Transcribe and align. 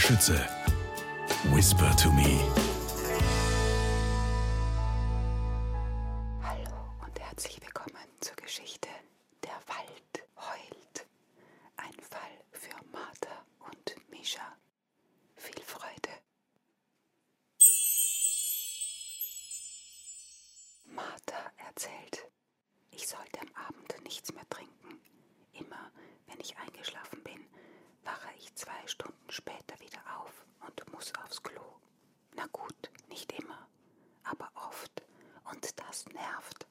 Schütze. 0.00 0.40
Whisper 1.52 1.94
to 1.96 2.10
me. 2.10 2.40
Hallo 6.42 6.74
und 7.04 7.20
herzlich 7.20 7.60
willkommen 7.60 8.08
zur 8.20 8.34
Geschichte 8.36 8.88
Der 9.44 9.60
Wald 9.66 10.26
heult. 10.36 11.06
Ein 11.76 11.92
Fall 12.00 12.34
für 12.50 12.74
Martha 12.90 13.44
und 13.58 13.94
Misha. 14.10 14.56
Viel 15.36 15.62
Freude. 15.62 16.10
Martha 20.86 21.52
erzählt, 21.68 22.26
ich 22.90 23.06
sollte 23.06 23.40
am 23.42 23.66
Abend 23.68 24.02
nichts 24.02 24.32
mehr 24.32 24.48
trinken. 24.48 24.98
Immer, 25.52 25.90
wenn 26.26 26.40
ich 26.40 26.56
eingeschlafen 26.56 27.22
bin, 27.22 27.44
wache 28.10 28.30
ich 28.38 28.52
zwei 28.56 28.86
Stunden 28.86 29.30
später 29.30 29.78
wieder 29.78 30.02
auf 30.18 30.44
und 30.66 30.92
muss 30.92 31.12
aufs 31.22 31.42
Klo. 31.42 31.62
Na 32.34 32.46
gut, 32.48 32.90
nicht 33.08 33.30
immer, 33.32 33.68
aber 34.24 34.50
oft. 34.54 35.02
Und 35.44 35.78
das 35.78 36.06
nervt. 36.06 36.66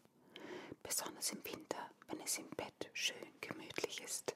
Besonders 0.84 1.32
im 1.32 1.44
Winter, 1.46 1.90
wenn 2.08 2.20
es 2.22 2.38
im 2.38 2.50
Bett 2.52 2.90
schön 2.94 3.32
gemütlich 3.40 4.02
ist. 4.02 4.36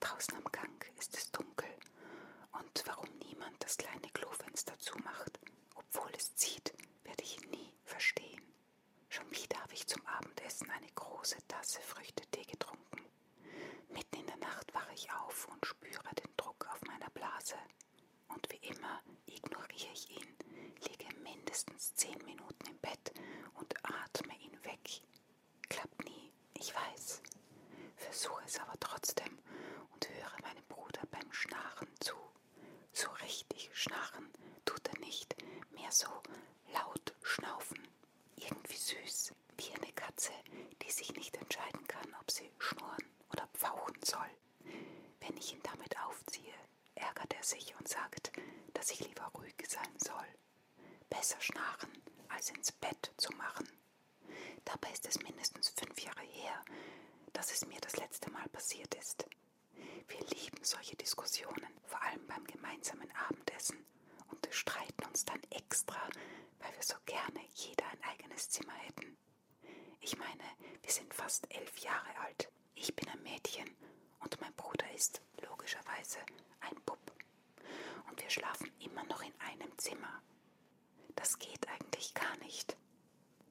Draußen 0.00 0.36
am 0.36 0.44
Gang 0.52 0.84
ist 0.98 1.16
es 1.16 1.30
dunkel. 1.30 1.70
Und 2.52 2.82
warum 2.86 3.08
niemand 3.26 3.62
das 3.62 3.76
kleine 3.78 4.10
Klofenster 4.12 4.78
zumacht, 4.78 5.38
obwohl 5.74 6.10
es 6.16 6.34
zieht, 6.34 6.74
werde 7.04 7.22
ich 7.22 7.40
nie 7.50 7.72
verstehen. 7.84 8.42
Schon 9.08 9.30
wieder 9.30 9.58
habe 9.62 9.72
ich 9.74 9.86
zum 9.86 10.04
Abendessen 10.06 10.68
eine 10.70 10.90
große 10.94 11.38
Tasse 11.48 11.80
Früchtetee 11.80 12.44
getrunken. 12.44 13.04
Mitten 13.88 14.16
in 14.20 14.26
der 14.26 14.36
Nacht 14.38 14.74
wache 14.74 14.92
ich 14.94 15.10
auf 15.12 15.46
und 15.48 15.64
spüre 15.66 16.14
den 16.14 16.36
Druck 16.36 16.66
auf 16.72 16.82
Blase. 17.44 17.56
Und 18.28 18.46
wie 18.50 18.68
immer 18.68 19.02
ignoriere 19.26 19.92
ich 19.92 20.10
ihn, 20.10 20.36
liege 20.88 21.14
mindestens 21.20 21.94
zehn 21.94 22.16
Minuten 22.24 22.66
im 22.68 22.78
Bett 22.78 23.12
und 23.54 23.74
atme 23.84 24.34
ihn 24.40 24.64
weg. 24.64 25.02
Klappt 25.68 26.04
nie, 26.04 26.32
ich 26.54 26.74
weiß. 26.74 27.22
Versuche 27.96 28.42
es 28.46 28.58
aber 28.58 28.78
trotzdem 28.80 29.38
und 29.92 30.08
höre 30.08 30.40
meinem 30.42 30.64
Bruder 30.68 31.02
beim 31.10 31.30
Schnarchen 31.32 31.88
zu. 32.00 32.16
So 32.92 33.10
richtig 33.22 33.70
schnarchen 33.72 34.30
tut 34.64 34.88
er 34.88 34.98
nicht, 35.00 35.36
mehr 35.72 35.90
so 35.92 36.08
laut 36.72 37.14
schnaufen. 37.22 37.86
Irgendwie 38.36 38.76
süß, 38.76 39.32
wie 39.58 39.72
eine 39.74 39.92
Katze, 39.92 40.32
die 40.82 40.90
sich 40.90 41.14
nicht 41.14 41.36
entscheiden 41.36 41.86
kann, 41.88 42.14
ob 42.20 42.30
sie 42.30 42.50
schnurren 42.58 43.04
oder 43.32 43.46
pfauchen 43.54 44.00
soll. 44.02 44.30
Wenn 45.20 45.36
ich 45.36 45.52
ihn 45.52 45.62
damit 45.62 45.96
aufziehe, 46.06 46.52
ärgert 46.94 47.34
er 47.34 47.42
sich 47.42 47.74
und 47.78 47.88
sagt, 47.88 48.32
dass 48.72 48.90
ich 48.90 49.00
lieber 49.00 49.30
ruhig 49.34 49.54
sein 49.66 49.92
soll. 49.98 50.26
Besser 51.24 51.40
schnarchen, 51.40 51.90
als 52.28 52.50
ins 52.50 52.70
Bett 52.70 53.10
zu 53.16 53.32
machen. 53.32 53.66
Dabei 54.66 54.92
ist 54.92 55.08
es 55.08 55.22
mindestens 55.22 55.70
fünf 55.70 55.98
Jahre 55.98 56.20
her, 56.20 56.62
dass 57.32 57.50
es 57.50 57.64
mir 57.64 57.80
das 57.80 57.96
letzte 57.96 58.30
Mal 58.30 58.46
passiert 58.50 58.94
ist. 58.96 59.24
Wir 60.06 60.20
lieben 60.20 60.62
solche 60.62 60.96
Diskussionen, 60.96 61.80
vor 61.86 62.02
allem 62.02 62.26
beim 62.26 62.44
gemeinsamen 62.44 63.10
Abendessen, 63.12 63.86
und 64.28 64.46
streiten 64.50 65.02
uns 65.06 65.24
dann 65.24 65.40
extra, 65.48 65.96
weil 66.58 66.74
wir 66.74 66.82
so 66.82 66.96
gerne 67.06 67.40
jeder 67.54 67.86
ein 67.86 68.02
eigenes 68.02 68.50
Zimmer 68.50 68.74
hätten. 68.74 69.16
Ich 70.00 70.18
meine, 70.18 70.44
wir 70.82 70.92
sind 70.92 71.14
fast 71.14 71.50
elf 71.54 71.78
Jahre 71.78 72.18
alt. 72.18 72.50
Ich 72.74 72.94
bin 72.94 73.08
ein 73.08 73.22
Mädchen 73.22 73.74
und 74.18 74.38
mein 74.42 74.52
Bruder 74.52 74.92
ist 74.92 75.22
logischerweise 75.40 76.18
ein 76.60 76.74
Bub. 76.84 77.00
Und 78.10 78.20
wir 78.22 78.28
schlafen 78.28 78.70
immer 78.80 79.04
noch 79.04 79.22
in 79.22 79.32
einem 79.40 79.72
Zimmer. 79.78 80.20
Das 81.24 81.38
geht 81.38 81.66
eigentlich 81.68 82.12
gar 82.12 82.36
nicht. 82.40 82.76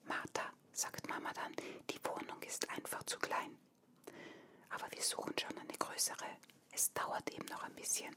Martha, 0.04 0.44
sagt 0.74 1.10
Mama 1.10 1.34
dann, 1.34 1.56
die 1.90 2.00
Wohnung 2.06 2.40
ist 2.44 2.70
einfach 2.70 3.02
zu 3.06 3.18
klein. 3.18 3.58
Aber 4.70 4.86
wir 4.92 5.02
suchen 5.02 5.34
schon 5.40 5.58
eine 5.58 5.74
größere. 5.74 6.38
Es 6.72 6.94
dauert 6.94 7.28
eben 7.32 7.48
noch 7.48 7.64
ein 7.64 7.74
bisschen. 7.74 8.16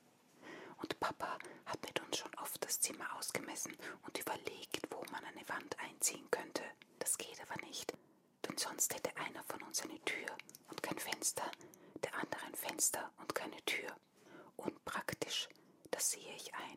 Und 0.76 1.00
Papa 1.00 1.38
hat 1.64 1.82
mit 1.86 1.98
uns 2.02 2.18
schon 2.18 2.34
oft 2.34 2.62
das 2.62 2.80
Zimmer 2.80 3.16
ausgemessen 3.16 3.74
und 4.02 4.18
überlegt, 4.18 4.82
wo 4.90 5.02
man 5.10 5.24
eine 5.24 5.48
Wand 5.48 5.74
einziehen 5.78 6.30
könnte. 6.30 6.62
Das 6.98 7.16
geht 7.16 7.40
aber 7.40 7.58
nicht, 7.64 7.94
denn 8.46 8.58
sonst 8.58 8.94
hätte 8.94 9.16
einer 9.16 9.42
von 9.44 9.62
uns 9.62 9.80
eine 9.80 9.98
Tür 10.04 10.36
und 10.68 10.82
kein 10.82 10.98
Fenster, 10.98 11.50
der 12.04 12.14
andere 12.16 12.42
ein 12.44 12.54
Fenster 12.54 13.10
und 13.16 13.34
keine 13.34 13.64
Tür. 13.64 13.96
Unpraktisch, 14.56 15.48
das 15.92 16.10
sehe 16.10 16.34
ich 16.36 16.54
ein. 16.54 16.76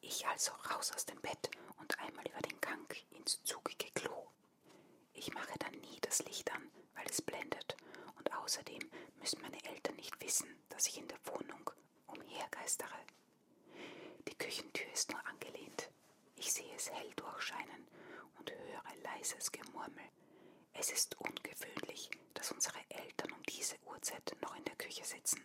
Ich 0.00 0.26
also 0.26 0.52
raus 0.70 0.92
aus 0.94 1.04
dem 1.04 1.20
Bett 1.20 1.50
einmal 2.06 2.26
über 2.26 2.40
den 2.40 2.60
Gang 2.60 2.96
ins 3.10 3.42
zugige 3.44 3.90
Klo. 3.92 4.28
Ich 5.12 5.32
mache 5.32 5.58
dann 5.58 5.72
nie 5.80 5.98
das 6.00 6.24
Licht 6.24 6.52
an, 6.52 6.70
weil 6.94 7.06
es 7.10 7.22
blendet 7.22 7.76
und 8.18 8.32
außerdem 8.34 8.82
müssen 9.20 9.40
meine 9.42 9.62
Eltern 9.64 9.96
nicht 9.96 10.20
wissen, 10.20 10.48
dass 10.68 10.86
ich 10.86 10.98
in 10.98 11.08
der 11.08 11.18
Wohnung 11.24 11.70
umhergeistere. 12.06 12.98
Die 14.28 14.36
Küchentür 14.36 14.90
ist 14.92 15.10
nur 15.10 15.26
angelehnt. 15.26 15.90
Ich 16.36 16.52
sehe 16.52 16.74
es 16.76 16.90
hell 16.90 17.10
durchscheinen 17.16 17.86
und 18.38 18.50
höre 18.50 18.96
leises 19.02 19.50
Gemurmel. 19.50 20.04
Es 20.74 20.90
ist 20.90 21.16
ungewöhnlich, 21.20 22.10
dass 22.34 22.52
unsere 22.52 22.78
Eltern 22.90 23.32
um 23.32 23.42
diese 23.44 23.76
Uhrzeit 23.86 24.36
noch 24.42 24.54
in 24.56 24.64
der 24.64 24.76
Küche 24.76 25.04
sitzen. 25.04 25.42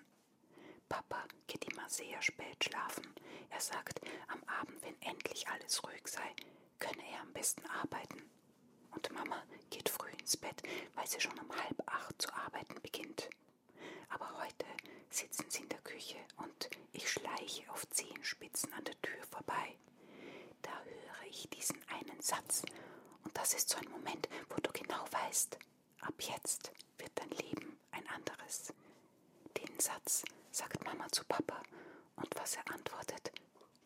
Papa 0.92 1.24
geht 1.48 1.64
immer 1.72 1.88
sehr 1.88 2.22
spät 2.22 2.66
schlafen. 2.66 3.16
Er 3.50 3.62
sagt, 3.62 4.02
am 4.28 4.44
Abend, 4.60 4.82
wenn 4.82 5.02
endlich 5.02 5.48
alles 5.48 5.82
ruhig 5.86 6.06
sei, 6.06 6.36
könne 6.80 7.02
er 7.14 7.22
am 7.22 7.32
besten 7.32 7.66
arbeiten. 7.68 8.30
Und 8.92 9.10
Mama 9.14 9.42
geht 9.70 9.88
früh 9.88 10.10
ins 10.20 10.36
Bett, 10.36 10.62
weil 10.96 11.08
sie 11.08 11.22
schon 11.22 11.40
um 11.40 11.50
halb 11.64 11.82
acht 11.86 12.22
zu 12.22 12.34
arbeiten 12.34 12.76
beginnt. 12.82 13.30
Aber 14.10 14.38
heute 14.44 14.66
sitzen 15.10 15.50
sie 15.50 15.62
in 15.62 15.70
der 15.70 15.80
Küche 15.80 16.18
und 16.36 16.70
ich 16.92 17.10
schleiche 17.10 17.72
auf 17.72 17.90
Zehenspitzen 17.90 18.74
an 18.74 18.84
der 18.84 19.02
Tür 19.02 19.24
vorbei. 19.30 19.78
Da 20.62 20.72
höre 20.84 21.30
ich 21.30 21.48
diesen 21.52 21.82
einen 21.88 22.20
Satz 22.20 22.64
und 23.24 23.38
das 23.38 23.54
ist 23.54 23.70
so 23.70 23.78
ein 23.78 23.90
Moment, 23.92 24.28
wo 24.50 24.58
du 24.62 24.70
genau 24.74 25.06
weißt, 25.10 25.58
ab 26.02 26.16
jetzt 26.20 26.74
wird 26.98 27.12
dein 27.16 27.30
Leben 27.30 27.80
ein 27.92 28.06
anderes. 28.10 28.74
Den 29.56 29.80
Satz 29.80 30.26
sagt 30.52 30.84
Mama 30.86 31.08
zu 31.12 31.24
Papa 31.26 31.62
und 32.16 32.36
was 32.36 32.56
er 32.56 32.72
antwortet, 32.74 33.32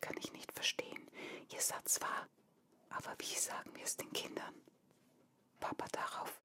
kann 0.00 0.16
ich 0.18 0.32
nicht 0.32 0.52
verstehen. 0.52 1.10
Ihr 1.52 1.60
Satz 1.60 2.00
war, 2.00 2.28
aber 2.90 3.14
wie 3.18 3.34
sagen 3.34 3.74
wir 3.74 3.84
es 3.84 3.96
den 3.96 4.12
Kindern? 4.12 4.54
Papa 5.60 5.86
darauf, 5.92 6.40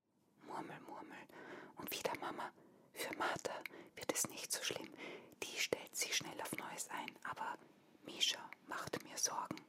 Murmel, 0.48 0.80
Murmel 0.82 1.28
und 1.78 1.92
wieder 1.92 2.14
Mama. 2.20 2.52
Für 2.94 3.16
Martha 3.18 3.54
wird 3.96 4.12
es 4.14 4.28
nicht 4.28 4.52
so 4.52 4.62
schlimm, 4.64 4.90
die 5.44 5.58
stellt 5.60 5.96
sich 5.96 6.16
schnell 6.16 6.40
auf 6.42 6.52
Neues 6.54 6.88
ein, 6.90 7.12
aber 7.24 7.58
Misha 8.06 8.40
macht 8.68 9.02
mir 9.04 9.18
Sorgen. 9.18 9.62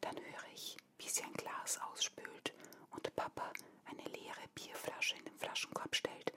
Dann 0.00 0.16
höre 0.16 0.48
ich, 0.54 0.76
wie 0.98 1.08
sie 1.08 1.22
ein 1.22 1.32
Glas 1.34 1.78
ausspült 1.90 2.52
und 2.90 3.14
Papa 3.16 3.52
eine 3.84 4.04
leere 4.04 4.48
Bierflasche 4.54 5.16
in 5.16 5.24
den 5.24 5.38
Flaschenkorb 5.38 5.94
stellt 5.94 6.32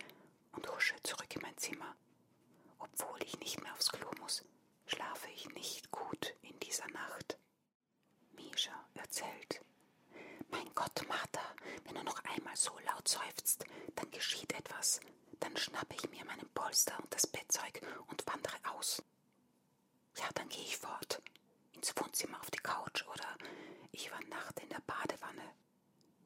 und 0.53 0.68
husche 0.75 0.95
zurück 1.03 1.34
in 1.35 1.41
mein 1.41 1.57
Zimmer. 1.57 1.95
Obwohl 2.79 3.22
ich 3.24 3.40
nicht 3.40 3.62
mehr 3.62 3.74
aufs 3.74 3.91
Klo 3.91 4.09
muss, 4.19 4.44
schlafe 4.88 5.30
ich 5.31 5.47
nicht 5.50 5.91
gut 5.91 6.35
in 6.41 6.59
dieser 6.59 6.88
Nacht. 6.89 7.38
Erzählt. 9.15 9.61
Mein 10.49 10.69
Gott, 10.75 11.07
Martha, 11.07 11.39
wenn 11.85 11.95
du 11.95 12.03
noch 12.03 12.21
einmal 12.25 12.55
so 12.57 12.77
laut 12.79 13.07
seufzt, 13.07 13.63
dann 13.95 14.11
geschieht 14.11 14.51
etwas. 14.51 14.99
Dann 15.39 15.55
schnappe 15.55 15.95
ich 15.95 16.09
mir 16.09 16.25
meinen 16.25 16.49
Polster 16.53 16.99
und 17.01 17.13
das 17.13 17.25
Bettzeug 17.25 17.81
und 18.07 18.27
wandere 18.27 18.57
aus. 18.73 19.01
Ja, 20.17 20.25
dann 20.33 20.50
gehe 20.50 20.63
ich 20.63 20.75
fort. 20.75 21.21
Ins 21.71 21.95
Wohnzimmer 21.95 22.41
auf 22.41 22.51
die 22.51 22.59
Couch 22.59 23.06
oder 23.07 23.38
ich 23.94 24.07
übernachte 24.07 24.63
in 24.63 24.69
der 24.69 24.81
Badewanne. 24.85 25.50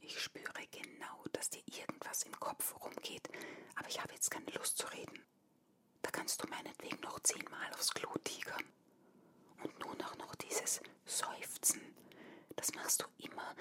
Ich 0.01 0.19
spüre 0.19 0.65
genau, 0.71 1.23
dass 1.31 1.51
dir 1.51 1.61
irgendwas 1.67 2.23
im 2.23 2.39
Kopf 2.39 2.73
rumgeht, 2.83 3.29
aber 3.75 3.87
ich 3.87 4.01
habe 4.01 4.15
jetzt 4.15 4.31
keine 4.31 4.49
Lust 4.53 4.79
zu 4.79 4.87
reden. 4.87 5.23
Da 6.01 6.09
kannst 6.09 6.41
du 6.41 6.47
meinetwegen 6.47 6.99
noch 7.01 7.19
zehnmal 7.19 7.71
aufs 7.75 7.93
Klo 7.93 8.11
tigern. 8.23 8.65
Und 9.63 9.77
nun 9.77 10.01
auch 10.01 10.17
noch 10.17 10.33
dieses 10.33 10.81
Seufzen. 11.05 11.98
Das 12.59 12.73
machst 12.73 13.01
du 13.01 13.05
immer, 13.23 13.55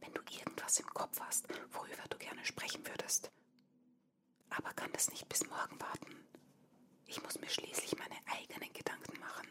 wenn 0.00 0.12
du 0.12 0.20
irgendwas 0.28 0.80
im 0.80 0.86
Kopf 0.88 1.20
hast, 1.20 1.46
worüber 1.72 2.02
du 2.10 2.18
gerne 2.18 2.44
sprechen 2.44 2.84
würdest. 2.84 3.30
Aber 4.50 4.72
kann 4.72 4.90
das 4.92 5.12
nicht 5.12 5.28
bis 5.28 5.46
morgen 5.48 5.80
warten? 5.80 6.26
Ich 7.06 7.22
muss 7.22 7.38
mir 7.38 7.48
schließlich 7.48 7.96
meine 7.96 8.16
eigenen 8.26 8.72
Gedanken 8.72 9.20
machen. 9.20 9.46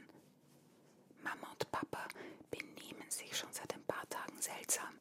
Mama 1.23 1.49
und 1.51 1.71
Papa 1.71 2.05
benehmen 2.49 3.09
sich 3.09 3.38
schon 3.38 3.53
seit 3.53 3.73
ein 3.73 3.85
paar 3.85 4.09
Tagen 4.09 4.41
seltsam. 4.41 4.99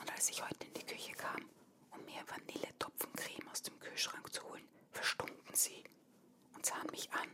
Und 0.00 0.10
als 0.10 0.30
ich 0.30 0.44
heute 0.44 0.66
in 0.66 0.74
die 0.74 0.86
Küche 0.86 1.12
kam, 1.12 1.48
um 1.92 2.04
mir 2.06 2.24
Vanilletopfencreme 2.26 3.48
aus 3.52 3.62
dem 3.62 3.78
Kühlschrank 3.78 4.32
zu 4.32 4.42
holen, 4.48 4.68
verstummten 4.90 5.54
sie 5.54 5.84
und 6.54 6.66
sahen 6.66 6.90
mich 6.90 7.08
an, 7.12 7.28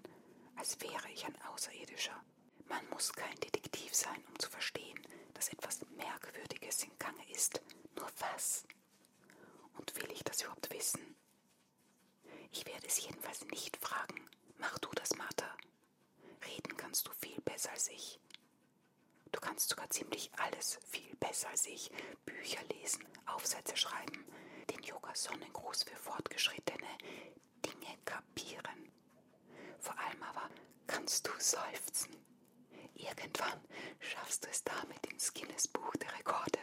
als 0.56 0.78
wäre 0.82 1.10
ich 1.14 1.24
ein 1.24 1.40
Außerirdischer. 1.46 2.22
Man 2.68 2.86
muss 2.90 3.10
kein 3.10 3.36
Detektiv 3.36 3.94
sein, 3.94 4.22
um 4.28 4.38
zu 4.38 4.50
verstehen, 4.50 5.00
dass 5.34 5.48
etwas 5.48 5.80
Merkwürdiges 5.96 6.84
im 6.84 6.98
Gange 6.98 7.28
ist. 7.30 7.60
Nur 7.96 8.08
was? 8.18 8.64
Und 9.76 9.94
will 9.96 10.10
ich 10.10 10.24
das 10.24 10.42
überhaupt 10.42 10.70
wissen? 10.72 11.16
Ich 12.50 12.64
werde 12.66 12.86
es 12.86 13.04
jedenfalls 13.04 13.44
nicht 13.46 13.76
fragen. 13.76 14.28
Mach 14.58 14.78
du 14.78 14.88
das, 14.94 15.14
Martha. 15.16 15.56
Reden 16.46 16.76
kannst 16.76 17.06
du 17.06 17.12
viel 17.12 17.40
besser 17.42 17.70
als 17.72 17.88
ich. 17.88 18.20
Du 19.32 19.40
kannst 19.40 19.70
sogar 19.70 19.90
ziemlich 19.90 20.30
alles 20.38 20.78
viel 20.88 21.14
besser 21.16 21.48
als 21.48 21.66
ich. 21.66 21.90
Bücher 22.24 22.62
lesen, 22.72 23.04
Aufsätze 23.26 23.76
schreiben, 23.76 24.24
den 24.70 24.82
Yoga-Sonnengruß 24.82 25.82
für 25.82 25.96
Fortgeschrittene, 25.96 26.86
Dinge 27.64 27.98
kapieren. 28.04 28.92
Vor 29.80 29.98
allem 29.98 30.22
aber 30.22 30.48
kannst 30.86 31.26
du 31.26 31.32
seufzen. 31.38 32.23
Irgendwann 32.94 33.60
schaffst 34.00 34.44
du 34.44 34.48
es 34.48 34.62
damit 34.64 35.06
ins 35.06 35.32
Guinness-Buch 35.34 35.92
der 35.96 36.12
Rekorde. 36.18 36.60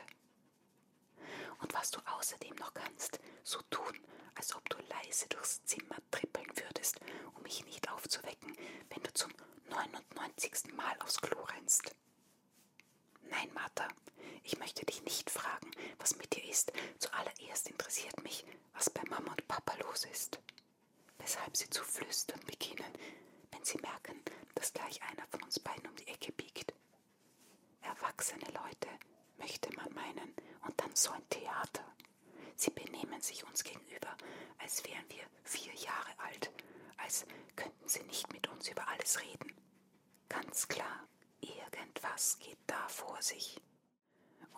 Und 1.59 1.73
was 1.73 1.91
du 1.91 1.99
außerdem 2.17 2.55
noch 2.55 2.73
kannst, 2.73 3.19
so 3.43 3.59
tun, 3.69 3.99
als 4.35 4.55
ob 4.55 4.67
du 4.69 4.77
leise 4.89 5.27
durchs 5.29 5.63
Zimmer 5.65 5.97
trippeln 6.09 6.47
würdest, 6.55 6.99
um 7.35 7.43
mich 7.43 7.63
nicht 7.65 7.89
aufzuwecken, 7.91 8.55
wenn 8.89 9.03
du 9.03 9.13
zum 9.13 9.31
99. 9.69 10.73
Mal 10.73 10.95
aufs 11.01 11.21
Klo 11.21 11.41
rennst. 11.43 11.95
Nein, 13.29 13.51
Martha, 13.53 13.87
ich 14.43 14.57
möchte 14.59 14.85
dich 14.85 15.03
nicht 15.03 15.29
fragen, 15.29 15.71
was 15.99 16.15
mit 16.17 16.35
dir 16.35 16.43
ist. 16.49 16.71
Zuallererst 16.99 17.69
interessiert 17.69 18.21
mich, 18.23 18.45
was 18.73 18.89
bei 18.89 19.03
Mama 19.09 19.31
und 19.31 19.47
Papa 19.47 19.75
los 19.83 20.05
ist. 20.05 20.39
Weshalb 21.19 21.55
sie 21.55 21.69
zu 21.69 21.83
flüstern 21.83 22.39
beginnen, 22.45 22.60
gleich 24.73 25.01
einer 25.03 25.25
von 25.27 25.43
uns 25.43 25.59
beiden 25.59 25.87
um 25.87 25.95
die 25.95 26.07
Ecke 26.07 26.31
biegt. 26.31 26.73
Erwachsene 27.81 28.45
Leute, 28.45 28.87
möchte 29.37 29.73
man 29.75 29.93
meinen, 29.93 30.33
und 30.65 30.79
dann 30.79 30.95
so 30.95 31.11
ein 31.11 31.27
Theater. 31.29 31.83
Sie 32.55 32.69
benehmen 32.71 33.21
sich 33.21 33.43
uns 33.45 33.63
gegenüber, 33.63 34.15
als 34.59 34.83
wären 34.85 35.09
wir 35.09 35.23
vier 35.43 35.73
Jahre 35.73 36.19
alt, 36.19 36.51
als 36.97 37.25
könnten 37.55 37.87
sie 37.87 38.03
nicht 38.03 38.31
mit 38.31 38.47
uns 38.49 38.69
über 38.69 38.87
alles 38.87 39.19
reden. 39.21 39.55
Ganz 40.29 40.67
klar, 40.67 41.07
irgendwas 41.39 42.37
geht 42.39 42.59
da 42.67 42.87
vor 42.87 43.21
sich. 43.21 43.59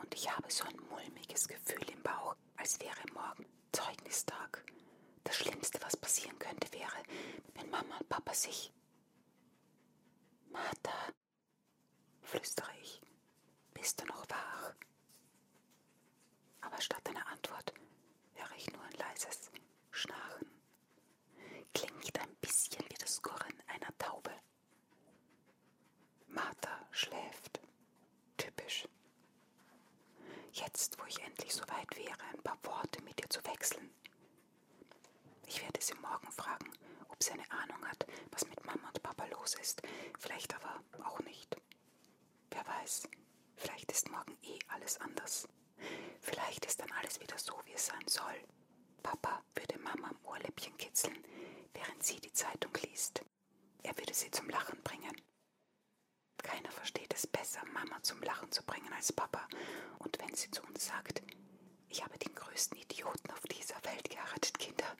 Und 0.02 0.14
ich 0.14 0.30
habe 0.36 0.52
so 0.52 0.66
ein 0.66 0.78
mulmiges 0.90 1.48
Gefühl 1.48 1.90
im 1.90 2.02
Bauch, 2.04 2.36
als 2.58 2.80
wäre 2.80 3.02
morgen 3.14 3.46
Zeugnistag. 3.72 4.64
Das 5.24 5.38
Schlimmste, 5.38 5.80
was 5.82 5.96
passieren 5.96 6.38
könnte, 6.40 6.72
wäre, 6.74 7.04
wenn 7.56 7.70
Mama 7.70 7.98
und 7.98 8.10
Papa 8.10 8.34
sich. 8.34 8.72
Martha, 10.54 10.94
flüstere 12.22 12.70
ich, 12.82 13.02
bist 13.74 14.00
du 14.00 14.06
noch 14.06 14.24
wach? 14.30 14.76
Aber 16.62 16.80
statt 16.80 17.10
einer 17.10 17.26
Antwort 17.28 17.74
höre 18.36 18.56
ich 18.56 18.72
nur 18.72 18.84
ein 18.84 18.94
leises 18.94 19.50
Schnarchen. 19.90 20.52
Klingt 21.74 22.20
ein 22.20 22.36
bisschen 22.40 22.84
wie 22.88 22.98
das 23.00 23.20
Gurren 23.22 23.62
einer 23.68 23.98
Taube. 23.98 24.32
Martha 26.28 26.88
schläft. 26.92 27.60
Typisch. 28.38 28.88
Jetzt, 30.52 31.00
wo 31.00 31.06
ich 31.06 31.20
endlich 31.24 31.54
so 31.54 31.64
weit 31.68 31.96
wäre, 31.98 32.22
ein 32.32 32.44
paar 32.44 32.60
Worte 32.64 33.02
mit 33.04 33.20
ihr 33.20 33.30
zu 33.30 33.44
wechseln. 33.46 33.90
Ich 35.54 35.62
werde 35.62 35.80
sie 35.80 35.94
morgen 36.02 36.32
fragen, 36.32 36.72
ob 37.10 37.22
sie 37.22 37.30
eine 37.30 37.52
Ahnung 37.52 37.88
hat, 37.88 38.08
was 38.32 38.44
mit 38.48 38.66
Mama 38.66 38.88
und 38.88 39.04
Papa 39.04 39.26
los 39.28 39.54
ist. 39.54 39.84
Vielleicht 40.18 40.52
aber 40.56 40.82
auch 41.06 41.20
nicht. 41.20 41.56
Wer 42.50 42.66
weiß, 42.66 43.08
vielleicht 43.56 43.92
ist 43.92 44.10
morgen 44.10 44.36
eh 44.42 44.58
alles 44.70 45.00
anders. 45.00 45.48
Vielleicht 46.22 46.66
ist 46.66 46.80
dann 46.80 46.92
alles 46.94 47.20
wieder 47.20 47.38
so, 47.38 47.54
wie 47.66 47.74
es 47.74 47.86
sein 47.86 48.08
soll. 48.08 48.34
Papa 49.04 49.44
würde 49.54 49.78
Mama 49.78 50.08
am 50.08 50.18
Ohrläppchen 50.24 50.76
kitzeln, 50.78 51.24
während 51.76 52.02
sie 52.04 52.20
die 52.20 52.34
Zeitung 52.34 52.74
liest. 52.88 53.22
Er 53.84 53.96
würde 53.96 54.16
sie 54.16 54.32
zum 54.32 54.50
Lachen 54.50 54.82
bringen. 54.82 55.22
Keiner 56.42 56.72
versteht 56.72 57.14
es 57.14 57.28
besser, 57.28 57.62
Mama 57.74 58.02
zum 58.02 58.20
Lachen 58.24 58.52
zu 58.52 58.64
bringen 58.66 58.92
als 58.94 59.14
Papa. 59.14 59.48
Und 60.00 60.18
wenn 60.20 60.34
sie 60.34 60.50
zu 60.50 60.64
uns 60.64 60.88
sagt, 60.88 61.22
ich 61.90 62.04
habe 62.04 62.18
den 62.18 62.34
größten 62.34 62.80
Idioten 62.80 63.30
auf 63.30 63.42
dieser 63.42 63.76
Welt 63.84 64.10
geheiratet, 64.10 64.58
Kinder, 64.58 64.98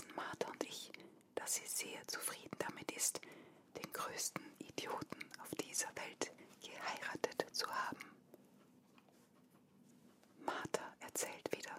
wissen 0.00 0.14
Martha 0.14 0.48
und 0.50 0.64
ich, 0.64 0.92
dass 1.34 1.54
sie 1.54 1.66
sehr 1.66 2.06
zufrieden 2.06 2.56
damit 2.58 2.90
ist, 2.92 3.20
den 3.76 3.92
größten 3.92 4.42
Idioten 4.58 5.30
auf 5.42 5.50
dieser 5.60 5.88
Welt 5.96 6.32
geheiratet 6.62 7.46
zu 7.52 7.66
haben. 7.66 7.98
Martha 10.44 10.94
erzählt 11.00 11.50
wieder. 11.52 11.76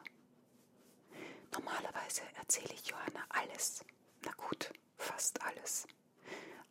Normalerweise 1.51 2.21
erzähle 2.39 2.73
ich 2.73 2.87
Johanna 2.87 3.25
alles. 3.29 3.83
Na 4.23 4.31
gut, 4.33 4.71
fast 4.97 5.41
alles. 5.41 5.87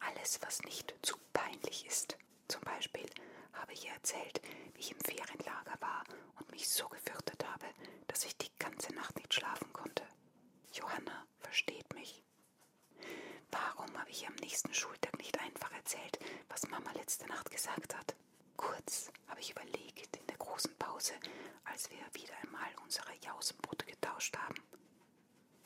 Alles, 0.01 0.41
was 0.43 0.63
nicht 0.63 0.95
zu 1.03 1.17
peinlich 1.33 1.87
ist. 1.87 2.17
Zum 2.49 2.61
Beispiel 2.63 3.07
habe 3.53 3.73
ich 3.73 3.85
ihr 3.87 3.93
erzählt, 3.93 4.41
wie 4.75 4.81
ich 4.81 4.93
im 4.93 5.01
Ferienlager 5.01 5.77
war 5.81 6.05
und 6.39 6.51
mich 6.51 6.69
so 6.69 6.89
gefürchtet 6.89 7.45
habe, 7.47 7.67
dass 8.09 8.25
ich 8.25 8.37
die 8.37 8.51
ganze 8.59 8.95
Nacht 8.95 9.17
nicht 9.17 9.35
schlafen 9.35 9.73
konnte. 9.73 10.05
Johanna 10.73 11.27
versteht 11.39 11.93
mich. 11.95 12.23
Warum 13.51 13.99
habe 13.99 14.11
ich 14.11 14.27
am 14.27 14.35
nächsten 14.37 14.73
Schultag 14.73 15.19
nicht 15.19 15.39
einfach 15.41 15.73
erzählt, 15.73 16.19
was 16.49 16.69
Mama 16.69 16.93
letzte 16.93 17.27
Nacht 17.27 17.51
gesagt 17.51 17.97
hat? 17.97 18.15
Kurz 18.57 19.11
habe 19.29 19.41
ich 19.41 19.51
überlegt 19.51 20.17
in 20.17 20.27
der 20.27 20.37
großen 20.37 20.75
Pause, 20.79 21.15
als 21.65 21.91
wir 21.91 21.99
wieder 22.13 22.35
einmal 22.43 22.71
unsere 22.85 23.13
Jausenbrote 23.25 23.87
getauscht 23.87 24.37
haben. 24.37 24.55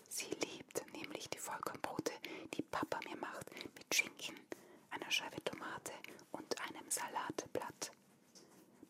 Sie 0.08 0.30
liebt 0.30 0.84
nämlich 0.92 1.28
die 1.28 1.38
Vollkornbrote, 1.38 2.12
die 2.54 2.62
Papa 2.62 2.98
mir 3.08 3.16
macht, 3.16 3.50
mit 3.74 3.94
Schinken, 3.94 4.38
einer 4.90 5.10
Scheibe 5.10 5.42
Tomate 5.44 5.92
und 6.32 6.60
einem 6.62 6.88
Salatblatt. 6.88 7.92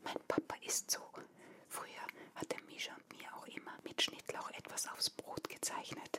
Mein 0.03 0.19
Papa 0.29 0.55
ist 0.63 0.91
so. 0.91 1.01
Früher 1.69 2.07
hat 2.35 2.53
er 2.53 2.63
Misha 2.65 2.95
und 2.95 3.19
mir 3.19 3.35
auch 3.37 3.44
mit 3.95 4.03
Schnittlauch 4.03 4.51
etwas 4.51 4.89
aufs 4.89 5.09
Brot 5.09 5.49
gezeichnet. 5.49 6.19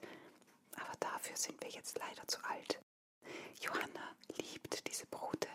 Aber 0.78 0.96
dafür 1.02 1.36
sind 1.36 1.62
wir 1.62 1.70
jetzt 1.70 2.00
leider 2.00 2.26
zu 2.26 2.42
alt. 2.46 2.80
Johanna 3.60 4.16
liebt 4.38 4.88
diese 4.88 5.06
Brote 5.08 5.50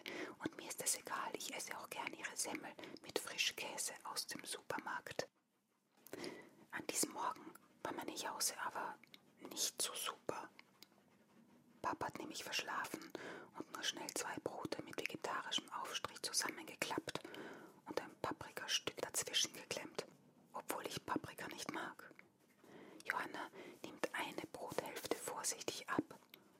und 0.44 0.54
mir 0.58 0.68
ist 0.68 0.82
es 0.82 0.98
egal, 0.98 1.30
ich 1.32 1.54
esse 1.54 1.76
auch 1.78 1.88
gern 1.88 2.12
ihre 2.12 2.36
Semmel 2.36 2.70
mit 3.02 3.18
Frischkäse 3.18 3.94
aus 4.12 4.26
dem 4.26 4.44
Supermarkt. 4.44 5.28
An 6.72 6.86
diesem 6.88 7.12
Morgen 7.12 7.54
war 7.82 7.92
meine 7.94 8.14
Jause 8.14 8.52
aber 8.66 8.94
nicht 9.50 9.80
so 9.80 9.94
super. 9.94 10.50
Papa 11.80 12.06
hat 12.06 12.18
nämlich 12.18 12.44
verschlafen 12.44 13.00
und 13.56 13.72
nur 13.72 13.82
schnell 13.82 14.10
zwei 14.12 14.36
Brote 14.44 14.82
mit 14.82 15.00
vegetarischem 15.00 15.72
Aufstrich 15.72 16.20
zusammengeklappt 16.20 17.20
und 17.86 17.98
ein 17.98 18.14
Paprikastück 18.20 18.96
dazwischen 19.00 19.54
geklemmt, 19.54 20.04
obwohl 20.60 20.86
ich 20.86 21.04
Paprika 21.04 21.46
nicht 21.48 21.72
mag. 21.72 22.12
Johanna 23.04 23.50
nimmt 23.84 24.08
eine 24.14 24.46
Brothälfte 24.52 25.16
vorsichtig 25.16 25.88
ab 25.88 26.02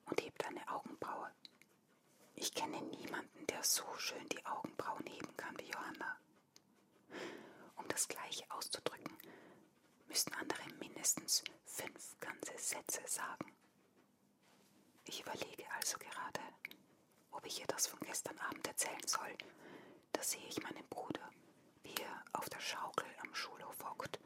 und 0.07 0.21
hebt 0.23 0.45
eine 0.47 0.67
Augenbraue. 0.69 1.31
Ich 2.35 2.55
kenne 2.55 2.81
niemanden, 2.83 3.47
der 3.47 3.63
so 3.63 3.85
schön 3.99 4.29
die 4.31 4.45
Augenbrauen 4.47 5.07
heben 5.07 5.37
kann 5.37 5.57
wie 5.59 5.71
Johanna. 5.71 6.17
Um 7.77 7.87
das 7.89 8.09
Gleiche 8.09 8.45
auszudrücken, 8.51 9.17
müssen 10.09 10.33
andere 10.35 10.63
mindestens 10.79 11.45
fünf 11.65 12.19
ganze 12.21 12.57
Sätze 12.59 13.01
sagen. 13.07 13.53
Ich 15.05 15.21
überlege 15.21 15.65
also 15.77 15.99
gerade, 15.99 16.41
ob 17.33 17.45
ich 17.47 17.61
ihr 17.61 17.67
das 17.67 17.87
von 17.87 18.01
gestern 18.01 18.39
Abend 18.39 18.67
erzählen 18.67 19.07
soll. 19.07 19.37
Da 20.13 20.23
sehe 20.23 20.47
ich 20.49 20.63
meinen 20.63 20.87
Bruder, 20.89 21.21
er 21.21 21.40
auf 22.33 22.49
der 22.51 22.61
Schaukel 22.61 23.07
am 23.23 23.35
Schulhof 23.35 23.77
hockt 23.85 24.19